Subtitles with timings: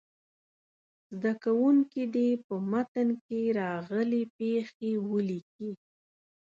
[1.15, 5.71] زده کوونکي دې په متن کې راغلې پيښې ولیکي.